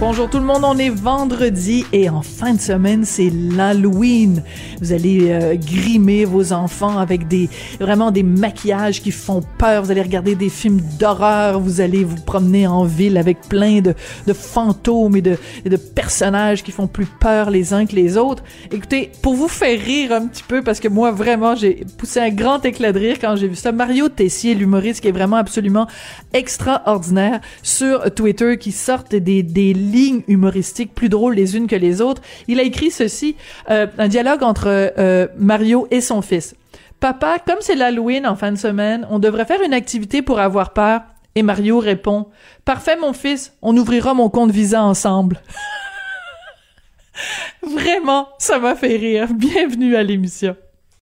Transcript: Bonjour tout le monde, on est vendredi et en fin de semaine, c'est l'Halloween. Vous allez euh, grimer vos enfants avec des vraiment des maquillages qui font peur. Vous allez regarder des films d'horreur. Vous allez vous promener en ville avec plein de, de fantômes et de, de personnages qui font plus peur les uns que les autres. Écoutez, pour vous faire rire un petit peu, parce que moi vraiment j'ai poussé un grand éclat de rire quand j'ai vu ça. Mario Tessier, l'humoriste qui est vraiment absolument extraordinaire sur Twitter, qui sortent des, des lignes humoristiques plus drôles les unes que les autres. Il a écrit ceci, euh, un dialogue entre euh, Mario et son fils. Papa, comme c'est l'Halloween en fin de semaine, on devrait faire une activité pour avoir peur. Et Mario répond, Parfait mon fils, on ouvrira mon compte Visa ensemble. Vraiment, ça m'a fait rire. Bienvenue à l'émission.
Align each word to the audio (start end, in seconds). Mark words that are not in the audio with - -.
Bonjour 0.00 0.30
tout 0.30 0.38
le 0.38 0.44
monde, 0.44 0.62
on 0.64 0.78
est 0.78 0.88
vendredi 0.88 1.84
et 1.92 2.08
en 2.08 2.22
fin 2.22 2.54
de 2.54 2.60
semaine, 2.60 3.04
c'est 3.04 3.28
l'Halloween. 3.30 4.42
Vous 4.80 4.94
allez 4.94 5.30
euh, 5.30 5.56
grimer 5.56 6.24
vos 6.24 6.54
enfants 6.54 6.96
avec 6.96 7.28
des 7.28 7.50
vraiment 7.78 8.10
des 8.10 8.22
maquillages 8.22 9.02
qui 9.02 9.10
font 9.10 9.42
peur. 9.58 9.82
Vous 9.82 9.90
allez 9.90 10.00
regarder 10.00 10.34
des 10.34 10.48
films 10.48 10.80
d'horreur. 10.98 11.60
Vous 11.60 11.82
allez 11.82 12.02
vous 12.02 12.16
promener 12.16 12.66
en 12.66 12.84
ville 12.84 13.18
avec 13.18 13.42
plein 13.42 13.82
de, 13.82 13.94
de 14.26 14.32
fantômes 14.32 15.16
et 15.16 15.20
de, 15.20 15.36
de 15.66 15.76
personnages 15.76 16.62
qui 16.62 16.72
font 16.72 16.86
plus 16.86 17.04
peur 17.04 17.50
les 17.50 17.74
uns 17.74 17.84
que 17.84 17.94
les 17.94 18.16
autres. 18.16 18.42
Écoutez, 18.72 19.12
pour 19.20 19.34
vous 19.34 19.48
faire 19.48 19.78
rire 19.78 20.12
un 20.12 20.26
petit 20.28 20.44
peu, 20.48 20.62
parce 20.62 20.80
que 20.80 20.88
moi 20.88 21.10
vraiment 21.10 21.54
j'ai 21.54 21.84
poussé 21.98 22.20
un 22.20 22.30
grand 22.30 22.64
éclat 22.64 22.92
de 22.92 22.98
rire 22.98 23.16
quand 23.20 23.36
j'ai 23.36 23.48
vu 23.48 23.54
ça. 23.54 23.70
Mario 23.70 24.08
Tessier, 24.08 24.54
l'humoriste 24.54 25.02
qui 25.02 25.08
est 25.08 25.12
vraiment 25.12 25.36
absolument 25.36 25.86
extraordinaire 26.32 27.42
sur 27.62 28.14
Twitter, 28.14 28.56
qui 28.56 28.72
sortent 28.72 29.14
des, 29.14 29.42
des 29.42 29.74
lignes 29.90 30.22
humoristiques 30.28 30.94
plus 30.94 31.08
drôles 31.08 31.34
les 31.34 31.56
unes 31.56 31.66
que 31.66 31.76
les 31.76 32.00
autres. 32.00 32.22
Il 32.48 32.60
a 32.60 32.62
écrit 32.62 32.90
ceci, 32.90 33.36
euh, 33.70 33.86
un 33.98 34.08
dialogue 34.08 34.42
entre 34.42 34.68
euh, 34.68 35.26
Mario 35.38 35.86
et 35.90 36.00
son 36.00 36.22
fils. 36.22 36.54
Papa, 37.00 37.38
comme 37.46 37.58
c'est 37.60 37.74
l'Halloween 37.74 38.26
en 38.26 38.36
fin 38.36 38.52
de 38.52 38.58
semaine, 38.58 39.06
on 39.10 39.18
devrait 39.18 39.46
faire 39.46 39.62
une 39.62 39.74
activité 39.74 40.22
pour 40.22 40.38
avoir 40.38 40.72
peur. 40.72 41.00
Et 41.34 41.42
Mario 41.42 41.78
répond, 41.78 42.26
Parfait 42.64 42.96
mon 42.96 43.12
fils, 43.12 43.56
on 43.62 43.76
ouvrira 43.76 44.14
mon 44.14 44.28
compte 44.28 44.50
Visa 44.50 44.82
ensemble. 44.82 45.40
Vraiment, 47.62 48.28
ça 48.38 48.58
m'a 48.58 48.74
fait 48.74 48.96
rire. 48.96 49.28
Bienvenue 49.32 49.96
à 49.96 50.02
l'émission. 50.02 50.56